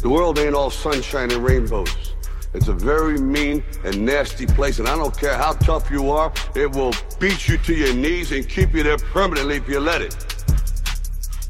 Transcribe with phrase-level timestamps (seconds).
[0.00, 2.14] The world ain't all sunshine and rainbows.
[2.54, 6.32] It's a very mean and nasty place, and I don't care how tough you are,
[6.56, 10.00] it will beat you to your knees and keep you there permanently if you let
[10.00, 10.16] it.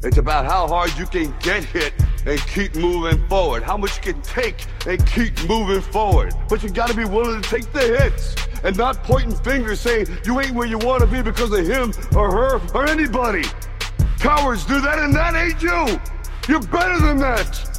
[0.03, 1.93] It's about how hard you can get hit
[2.25, 6.33] and keep moving forward, how much you can take and keep moving forward.
[6.49, 10.41] But you gotta be willing to take the hits and not pointing fingers saying you
[10.41, 13.45] ain't where you wanna be because of him or her or anybody.
[14.19, 15.99] Cowards do that, and that ain't you.
[16.49, 17.70] You're better than that.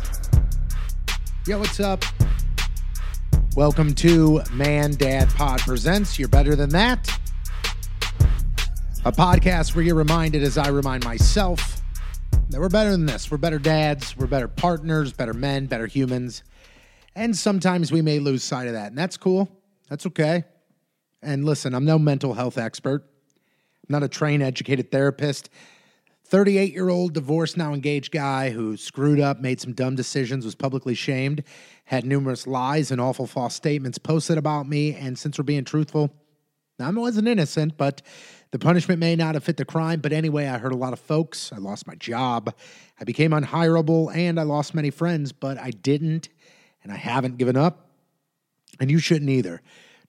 [1.45, 2.05] Yo, what's up?
[3.57, 7.09] Welcome to Man Dad Pod Presents You're Better Than That.
[9.05, 11.83] A podcast where you're reminded, as I remind myself,
[12.51, 13.29] that we're better than this.
[13.29, 16.45] We're better dads, we're better partners, better men, better humans.
[17.17, 18.91] And sometimes we may lose sight of that.
[18.91, 19.51] And that's cool.
[19.89, 20.45] That's okay.
[21.23, 23.03] And listen, I'm no mental health expert.
[23.03, 25.51] I'm not a trained, educated therapist.
[26.33, 30.55] 38 year old divorced, now engaged guy who screwed up, made some dumb decisions, was
[30.55, 31.45] publicly shamed,
[31.85, 34.95] had numerous lies and awful false statements posted about me.
[34.95, 36.11] And since we're being truthful,
[36.81, 38.01] I wasn't innocent, but
[38.51, 40.01] the punishment may not have fit the crime.
[40.01, 41.53] But anyway, I hurt a lot of folks.
[41.53, 42.55] I lost my job.
[42.99, 46.31] I became unhireable and I lost many friends, but I didn't
[46.83, 47.91] and I haven't given up.
[48.81, 49.61] And you shouldn't either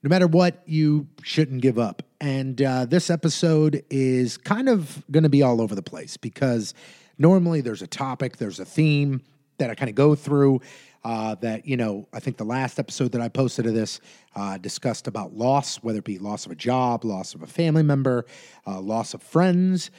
[0.03, 2.03] no matter what, you shouldn't give up.
[2.23, 6.73] And uh, this episode is kind of going to be all over the place because
[7.17, 9.19] normally there's a topic, there's a theme
[9.57, 10.61] that I kind of go through.
[11.03, 13.99] Uh, that you know, I think the last episode that I posted of this
[14.37, 17.83] uh, discussed about loss, whether it be loss of a job, loss of a family
[17.83, 18.25] member,
[18.65, 19.91] uh, loss of friends.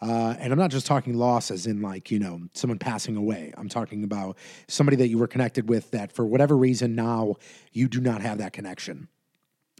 [0.00, 3.52] Uh, and I'm not just talking loss as in like, you know, someone passing away.
[3.56, 7.34] I'm talking about somebody that you were connected with that for whatever reason now
[7.72, 9.08] you do not have that connection.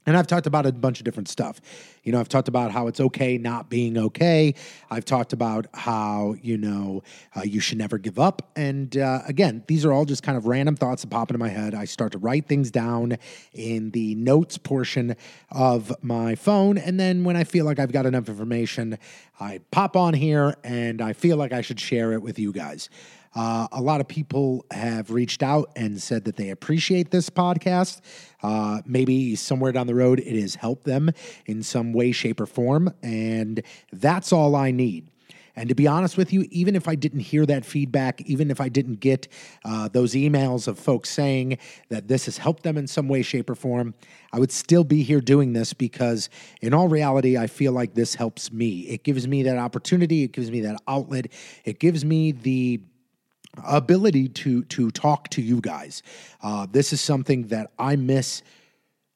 [0.05, 1.61] And I've talked about a bunch of different stuff.
[2.03, 4.55] You know, I've talked about how it's okay not being okay.
[4.91, 7.03] I've talked about how, you know,
[7.36, 8.50] uh, you should never give up.
[8.56, 11.48] And uh, again, these are all just kind of random thoughts that pop into my
[11.48, 11.75] head.
[11.75, 13.17] I start to write things down
[13.53, 15.14] in the notes portion
[15.50, 16.78] of my phone.
[16.78, 18.98] And then when I feel like I've got enough information,
[19.38, 22.88] I pop on here and I feel like I should share it with you guys.
[23.34, 28.00] Uh, a lot of people have reached out and said that they appreciate this podcast.
[28.43, 31.10] Uh, maybe somewhere down the road it has helped them
[31.47, 32.92] in some way, shape, or form.
[33.03, 35.09] And that's all I need.
[35.54, 38.60] And to be honest with you, even if I didn't hear that feedback, even if
[38.60, 39.28] I didn't get
[39.65, 41.59] uh, those emails of folks saying
[41.91, 43.94] that this has helped them in some way, shape, or form,
[44.32, 46.31] I would still be here doing this because,
[46.62, 48.81] in all reality, I feel like this helps me.
[48.81, 51.26] It gives me that opportunity, it gives me that outlet,
[51.65, 52.81] it gives me the
[53.65, 56.03] ability to to talk to you guys.
[56.43, 58.43] Uh, this is something that I miss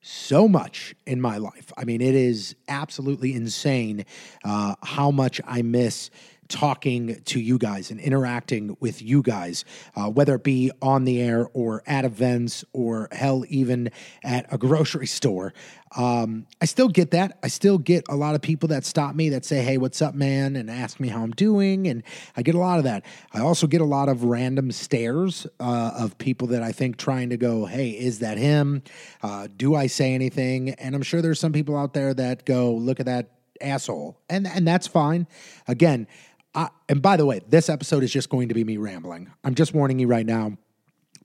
[0.02, 1.72] so much in my life.
[1.76, 4.04] I mean, it is absolutely insane
[4.44, 6.10] uh, how much I miss
[6.48, 9.64] talking to you guys and interacting with you guys,
[9.94, 13.90] uh, whether it be on the air or at events or hell, even
[14.22, 15.52] at a grocery store.
[15.96, 17.38] Um, I still get that.
[17.42, 20.14] I still get a lot of people that stop me that say, Hey, what's up,
[20.14, 20.56] man?
[20.56, 21.86] And ask me how I'm doing.
[21.86, 22.02] And
[22.36, 23.04] I get a lot of that.
[23.32, 27.30] I also get a lot of random stares uh, of people that I think trying
[27.30, 28.82] to go, Hey, is that him?
[29.22, 30.70] Uh, do I say anything?
[30.70, 33.30] And I'm sure there's some people out there that go, Look at that
[33.60, 34.18] asshole.
[34.28, 35.26] And, and that's fine.
[35.68, 36.06] Again,
[36.56, 39.30] I, and by the way, this episode is just going to be me rambling.
[39.44, 40.56] I'm just warning you right now.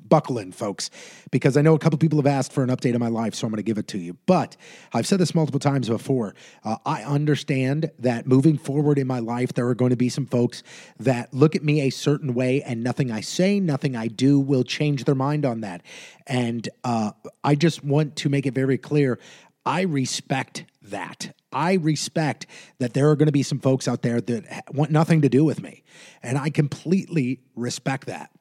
[0.03, 0.89] Buckle in, folks,
[1.31, 3.47] because I know a couple people have asked for an update of my life, so
[3.47, 4.17] I'm going to give it to you.
[4.25, 4.57] But
[4.93, 6.35] I've said this multiple times before.
[6.65, 10.25] Uh, I understand that moving forward in my life, there are going to be some
[10.25, 10.63] folks
[10.99, 14.65] that look at me a certain way, and nothing I say, nothing I do will
[14.65, 15.81] change their mind on that.
[16.27, 17.11] And uh,
[17.41, 19.17] I just want to make it very clear
[19.65, 21.35] I respect that.
[21.51, 22.45] I respect
[22.79, 25.43] that there are going to be some folks out there that want nothing to do
[25.43, 25.83] with me.
[26.23, 28.31] And I completely respect that.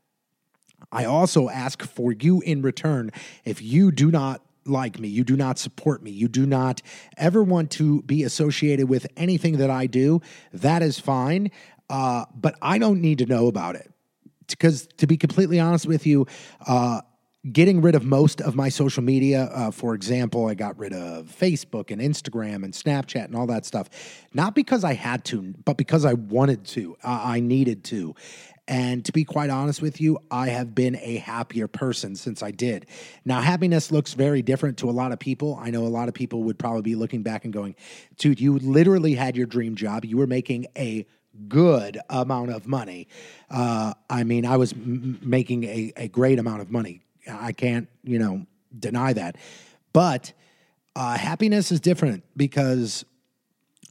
[0.92, 3.10] I also ask for you in return
[3.44, 6.82] if you do not like me, you do not support me, you do not
[7.16, 10.20] ever want to be associated with anything that I do,
[10.52, 11.50] that is fine.
[11.88, 13.90] Uh, but I don't need to know about it.
[14.46, 16.26] Because to be completely honest with you,
[16.66, 17.00] uh,
[17.52, 19.44] getting rid of most of my social media.
[19.44, 23.64] Uh, for example, I got rid of Facebook and Instagram and Snapchat and all that
[23.64, 23.88] stuff,
[24.34, 28.14] not because I had to, but because I wanted to, uh, I needed to.
[28.68, 32.52] And to be quite honest with you, I have been a happier person since I
[32.52, 32.86] did.
[33.24, 35.58] Now, happiness looks very different to a lot of people.
[35.60, 37.74] I know a lot of people would probably be looking back and going,
[38.16, 40.04] dude, you literally had your dream job.
[40.04, 41.04] You were making a
[41.48, 43.08] good amount of money.
[43.50, 47.88] Uh, I mean, I was m- making a, a great amount of money I can't,
[48.04, 48.46] you know,
[48.78, 49.36] deny that.
[49.92, 50.32] But
[50.94, 53.04] uh, happiness is different because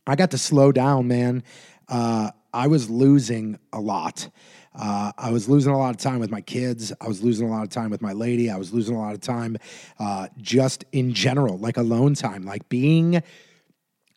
[0.07, 1.43] I got to slow down, man.
[1.87, 4.29] Uh, I was losing a lot.
[4.73, 6.93] Uh, I was losing a lot of time with my kids.
[7.01, 8.49] I was losing a lot of time with my lady.
[8.49, 9.57] I was losing a lot of time
[9.99, 13.21] uh, just in general, like alone time, like being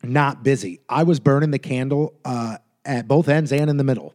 [0.03, 0.81] not busy.
[0.88, 4.15] I was burning the candle uh, at both ends and in the middle.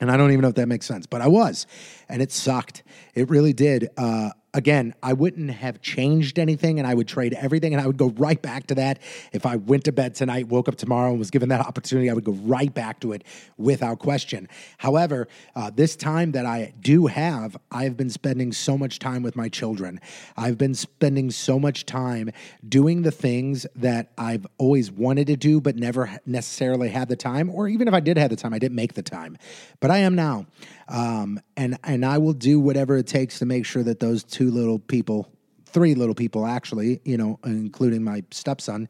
[0.00, 1.66] And I don't even know if that makes sense, but I was.
[2.08, 2.82] And it sucked.
[3.14, 3.88] It really did.
[3.96, 7.98] Uh, again, I wouldn't have changed anything and I would trade everything and I would
[7.98, 9.00] go right back to that.
[9.32, 12.14] If I went to bed tonight, woke up tomorrow, and was given that opportunity, I
[12.14, 13.22] would go right back to it
[13.58, 14.48] without question.
[14.78, 19.36] However, uh, this time that I do have, I've been spending so much time with
[19.36, 20.00] my children.
[20.38, 22.30] I've been spending so much time
[22.66, 27.50] doing the things that I've always wanted to do, but never necessarily had the time,
[27.50, 29.36] or even if I did have the time, I didn't make the time.
[29.80, 30.46] But I am now.
[30.88, 34.50] Um, and and I will do whatever it takes to make sure that those two
[34.50, 35.30] little people,
[35.64, 38.88] three little people actually, you know, including my stepson,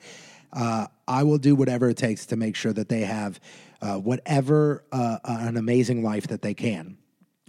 [0.53, 3.41] uh, I will do whatever it takes to make sure that they have
[3.81, 6.97] uh, whatever uh, an amazing life that they can.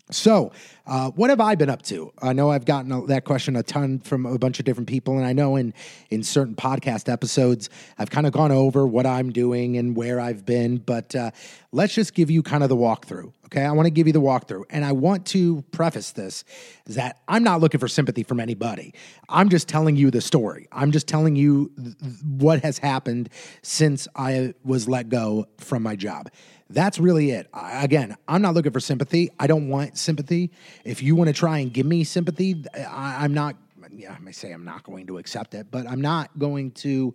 [0.10, 0.54] So,
[0.86, 2.14] uh, what have I been up to?
[2.22, 5.18] I know I've gotten a, that question a ton from a bunch of different people,
[5.18, 5.74] and I know in
[6.10, 10.46] in certain podcast episodes I've kind of gone over what I'm doing and where I've
[10.46, 10.78] been.
[10.78, 11.32] But uh,
[11.78, 13.32] let's just give you kind of the walkthrough.
[13.46, 16.44] Okay, I want to give you the walkthrough, and I want to preface this
[16.88, 18.96] is that I'm not looking for sympathy from anybody.
[19.30, 20.68] I'm just telling you the story.
[20.72, 21.96] I'm just telling you th-
[22.26, 23.30] what has happened
[23.62, 26.32] since I was let go from my job.
[26.70, 27.48] That's really it.
[27.54, 29.30] I, again, I'm not looking for sympathy.
[29.40, 30.52] I don't want sympathy.
[30.84, 33.56] If you want to try and give me sympathy, I, am not.
[33.92, 37.14] Yeah, I may say I'm not going to accept it, but I'm not going to.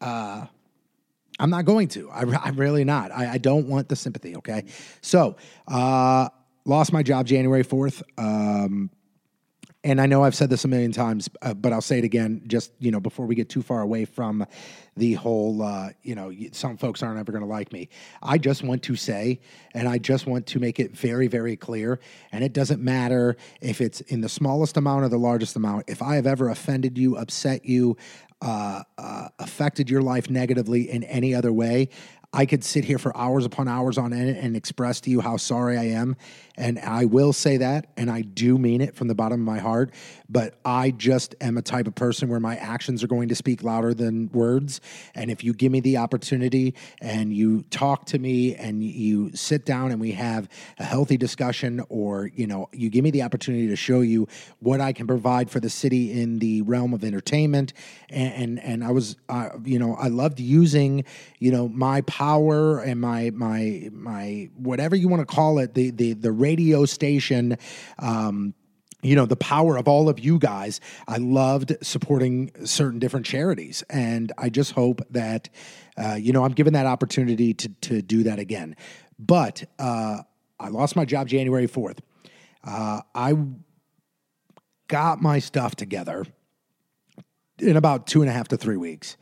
[0.00, 0.46] Uh,
[1.38, 2.10] I'm not going to.
[2.10, 3.12] I, am really not.
[3.12, 4.36] I, I, don't want the sympathy.
[4.36, 4.64] Okay,
[5.02, 5.36] so
[5.68, 6.28] uh,
[6.64, 8.02] lost my job January 4th.
[8.16, 8.90] Um,
[9.86, 12.42] and I know I've said this a million times, uh, but I'll say it again,
[12.48, 14.44] just you know, before we get too far away from
[14.96, 17.88] the whole, uh, you know, some folks aren't ever going to like me.
[18.20, 19.40] I just want to say,
[19.74, 22.00] and I just want to make it very, very clear,
[22.32, 25.84] and it doesn't matter if it's in the smallest amount or the largest amount.
[25.86, 27.96] If I have ever offended you, upset you,
[28.42, 31.88] uh, uh, affected your life negatively in any other way,
[32.36, 35.38] I could sit here for hours upon hours on end and express to you how
[35.38, 36.16] sorry I am.
[36.58, 39.58] And I will say that, and I do mean it from the bottom of my
[39.58, 39.90] heart.
[40.28, 43.62] But I just am a type of person where my actions are going to speak
[43.62, 44.82] louder than words.
[45.14, 49.64] And if you give me the opportunity and you talk to me and you sit
[49.64, 50.48] down and we have
[50.78, 54.28] a healthy discussion, or you know, you give me the opportunity to show you
[54.60, 57.72] what I can provide for the city in the realm of entertainment,
[58.10, 61.04] and and, and I was, uh, you know, I loved using,
[61.38, 65.90] you know, my power and my my my whatever you want to call it, the
[65.90, 67.56] the the radio station.
[67.98, 68.54] Um,
[69.02, 73.84] you know the power of all of you guys i loved supporting certain different charities.
[73.90, 75.48] And i just hope that
[75.96, 78.74] uh, you know i'm given that opportunity to to do that again.
[79.18, 80.22] But uh,
[80.58, 81.98] i lost my job january 4th
[82.64, 83.34] uh, i
[84.88, 86.24] got my stuff together
[87.58, 89.16] in about two and a half to three weeks.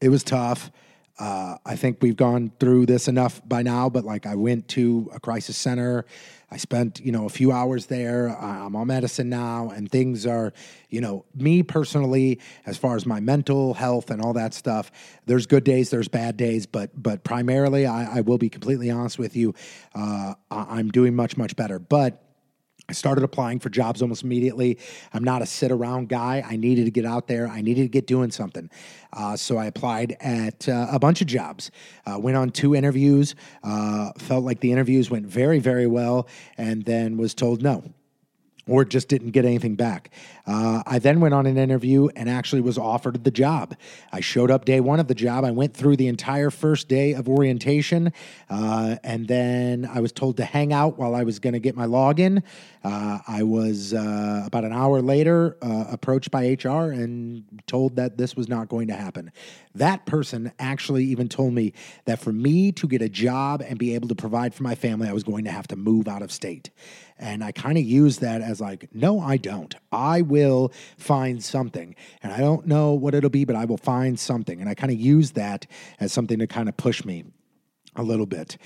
[0.00, 0.70] It was tough
[1.20, 5.10] uh, I think we've gone through this enough by now, but like I went to
[5.14, 6.06] a crisis center.
[6.50, 8.28] I spent, you know, a few hours there.
[8.28, 10.52] I'm on medicine now, and things are,
[10.88, 14.90] you know, me personally, as far as my mental health and all that stuff.
[15.26, 19.18] There's good days, there's bad days, but but primarily, I, I will be completely honest
[19.18, 19.54] with you.
[19.94, 22.29] Uh, I'm doing much much better, but
[22.90, 24.76] I started applying for jobs almost immediately.
[25.12, 26.42] I'm not a sit around guy.
[26.44, 27.46] I needed to get out there.
[27.46, 28.68] I needed to get doing something.
[29.12, 31.70] Uh, so I applied at uh, a bunch of jobs.
[32.04, 33.36] Uh, went on two interviews.
[33.62, 36.26] Uh, felt like the interviews went very, very well,
[36.58, 37.84] and then was told no
[38.70, 40.10] or just didn't get anything back.
[40.46, 43.74] Uh, I then went on an interview and actually was offered the job.
[44.12, 45.44] I showed up day one of the job.
[45.44, 48.12] I went through the entire first day of orientation,
[48.48, 51.74] uh, and then I was told to hang out while I was going to get
[51.74, 52.44] my login.
[52.84, 58.16] Uh, I was uh, about an hour later uh, approached by HR and told that
[58.16, 59.32] this was not going to happen.
[59.74, 61.72] That person actually even told me
[62.04, 65.08] that for me to get a job and be able to provide for my family,
[65.08, 66.70] I was going to have to move out of state.
[67.18, 69.74] And I kind of use that as like, no, I don't.
[69.92, 71.94] I will find something.
[72.22, 74.60] And I don't know what it'll be, but I will find something.
[74.60, 75.66] And I kind of use that
[75.98, 77.24] as something to kind of push me
[77.96, 78.56] a little bit.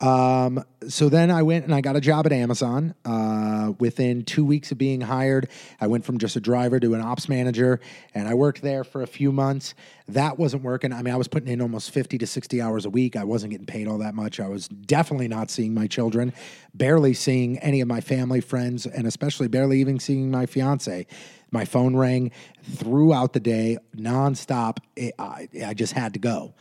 [0.00, 2.94] Um, so then I went and I got a job at Amazon.
[3.04, 5.48] Uh, within two weeks of being hired,
[5.80, 7.80] I went from just a driver to an ops manager,
[8.14, 9.74] and I worked there for a few months.
[10.08, 10.92] That wasn't working.
[10.92, 13.14] I mean, I was putting in almost 50 to 60 hours a week.
[13.16, 14.40] I wasn't getting paid all that much.
[14.40, 16.32] I was definitely not seeing my children,
[16.74, 21.06] barely seeing any of my family, friends, and especially barely even seeing my fiance.
[21.52, 22.32] My phone rang
[22.62, 24.78] throughout the day, nonstop.
[24.96, 26.54] It, I, I just had to go.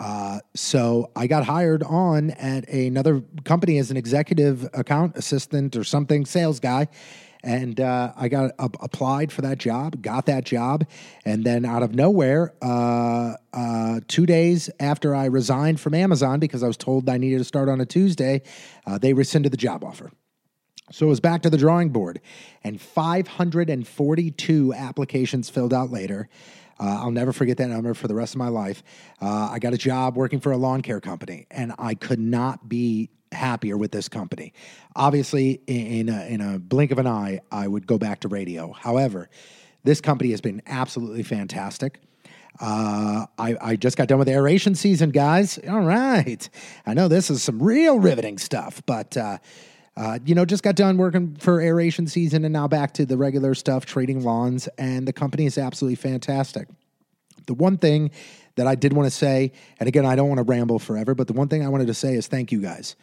[0.00, 5.84] Uh, so I got hired on at another company as an executive account assistant or
[5.84, 6.88] something, sales guy.
[7.42, 10.86] And uh, I got uh, applied for that job, got that job,
[11.24, 16.62] and then out of nowhere, uh, uh, two days after I resigned from Amazon because
[16.62, 18.42] I was told I needed to start on a Tuesday,
[19.00, 20.10] they rescinded the job offer.
[20.92, 22.20] So it was back to the drawing board,
[22.64, 26.28] and 542 applications filled out later.
[26.80, 28.82] Uh, I'll never forget that number for the rest of my life.
[29.20, 32.68] Uh, I got a job working for a lawn care company, and I could not
[32.68, 34.54] be happier with this company.
[34.96, 38.72] Obviously, in a, in a blink of an eye, I would go back to radio.
[38.72, 39.28] However,
[39.84, 42.00] this company has been absolutely fantastic.
[42.58, 45.58] Uh, I, I, just got done with aeration season, guys.
[45.68, 46.46] All right.
[46.84, 49.38] I know this is some real riveting stuff, but, uh,
[49.96, 53.16] uh, you know, just got done working for aeration season and now back to the
[53.16, 56.68] regular stuff, trading lawns, and the company is absolutely fantastic.
[57.46, 58.10] The one thing
[58.56, 61.26] that I did want to say, and again, I don't want to ramble forever, but
[61.26, 62.96] the one thing I wanted to say is thank you guys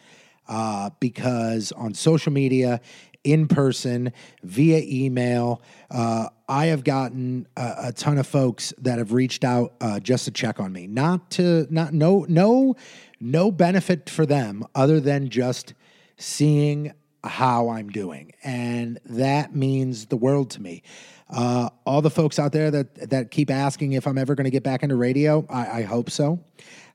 [0.48, 2.80] uh, because on social media,
[3.24, 9.12] in person, via email, uh, I have gotten a, a, ton of folks that have
[9.12, 10.86] reached out uh, just to check on me.
[10.86, 12.76] Not to not no no
[13.20, 15.74] no benefit for them other than just
[16.18, 16.92] seeing
[17.24, 20.82] how I'm doing, and that means the world to me.
[21.30, 24.50] Uh, all the folks out there that that keep asking if I'm ever going to
[24.50, 26.40] get back into radio, I, I hope so.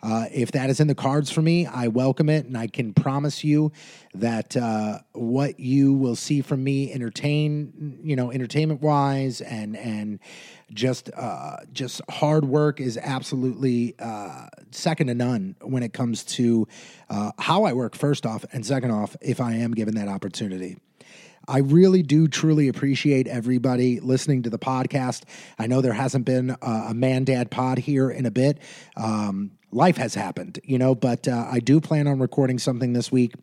[0.04, 2.94] Uh, if that is in the cards for me, I welcome it, and I can
[2.94, 3.72] promise you
[4.14, 10.20] that uh, what you will see from me, entertain, you know, entertainment wise, and and
[10.74, 16.68] just uh, just hard work is absolutely uh, second to none when it comes to
[17.10, 17.96] uh, how I work.
[17.96, 20.78] First off, and second off, if I am given that opportunity.
[21.48, 25.24] I really do truly appreciate everybody listening to the podcast.
[25.60, 28.60] I know there hasn't been a, a man dad pod here in a bit.
[28.96, 33.12] Um, life has happened, you know, but uh, I do plan on recording something this
[33.12, 33.34] week.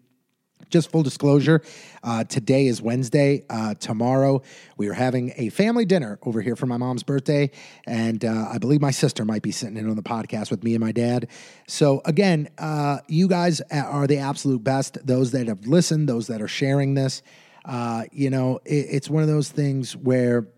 [0.70, 1.62] Just full disclosure,
[2.04, 3.44] uh, today is Wednesday.
[3.50, 4.40] Uh, tomorrow,
[4.76, 7.50] we are having a family dinner over here for my mom's birthday.
[7.88, 10.74] And uh, I believe my sister might be sitting in on the podcast with me
[10.74, 11.26] and my dad.
[11.66, 15.04] So, again, uh, you guys are the absolute best.
[15.04, 17.22] Those that have listened, those that are sharing this.
[17.64, 20.48] Uh, you know, it, it's one of those things where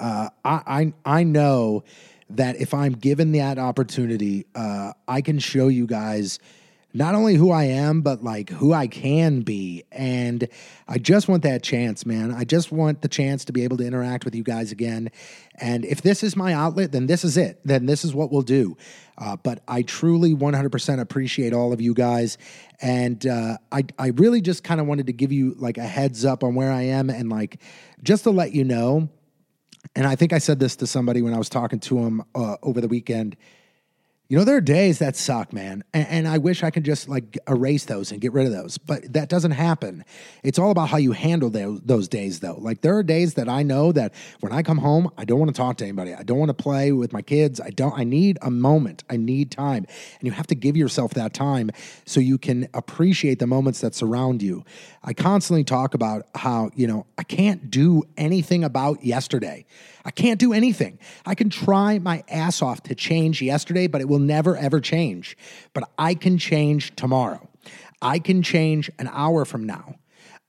[0.00, 1.84] uh, I, I, I know
[2.30, 6.38] that if I'm given that opportunity, uh, I can show you guys
[6.98, 9.84] not only who I am, but like who I can be.
[9.92, 10.48] And
[10.88, 12.34] I just want that chance, man.
[12.34, 15.12] I just want the chance to be able to interact with you guys again.
[15.60, 17.60] And if this is my outlet, then this is it.
[17.64, 18.76] Then this is what we'll do.
[19.16, 22.36] Uh, but I truly 100% appreciate all of you guys.
[22.82, 26.24] And uh, I, I really just kind of wanted to give you like a heads
[26.24, 27.60] up on where I am and like
[28.02, 29.08] just to let you know
[29.94, 32.56] and I think I said this to somebody when I was talking to him uh,
[32.62, 33.36] over the weekend.
[34.30, 35.82] You know, there are days that suck, man.
[35.94, 38.76] And, and, I wish I could just like erase those and get rid of those,
[38.76, 40.04] but that doesn't happen.
[40.42, 42.58] It's all about how you handle those, those days, though.
[42.60, 45.48] Like, there are days that I know that when I come home, I don't want
[45.48, 46.12] to talk to anybody.
[46.12, 47.58] I don't want to play with my kids.
[47.58, 49.02] I don't, I need a moment.
[49.08, 49.86] I need time.
[50.18, 51.70] And you have to give yourself that time
[52.04, 54.62] so you can appreciate the moments that surround you.
[55.02, 59.64] I constantly talk about how, you know, I can't do anything about yesterday.
[60.04, 60.98] I can't do anything.
[61.26, 65.36] I can try my ass off to change yesterday, but it will never, ever change.
[65.72, 67.48] But I can change tomorrow.
[68.02, 69.96] I can change an hour from now.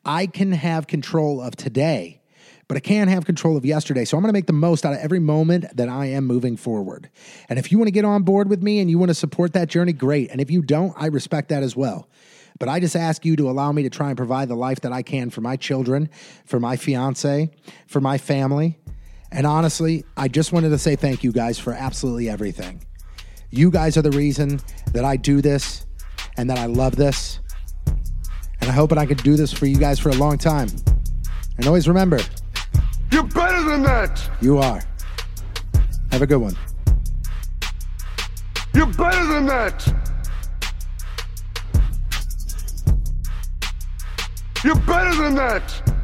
[0.05, 2.21] I can have control of today,
[2.67, 4.05] but I can't have control of yesterday.
[4.05, 6.57] So I'm going to make the most out of every moment that I am moving
[6.57, 7.09] forward.
[7.49, 9.53] And if you want to get on board with me and you want to support
[9.53, 10.31] that journey, great.
[10.31, 12.07] And if you don't, I respect that as well.
[12.59, 14.91] But I just ask you to allow me to try and provide the life that
[14.91, 16.09] I can for my children,
[16.45, 17.49] for my fiance,
[17.87, 18.77] for my family.
[19.31, 22.81] And honestly, I just wanted to say thank you guys for absolutely everything.
[23.51, 24.59] You guys are the reason
[24.93, 25.85] that I do this
[26.37, 27.39] and that I love this.
[28.61, 30.69] And I hope that I can do this for you guys for a long time.
[31.57, 32.19] And always remember,
[33.11, 34.21] you're better than that.
[34.41, 34.81] You are.
[36.11, 36.55] Have a good one.
[38.73, 40.09] You're better than that.
[44.63, 45.98] You're better than that!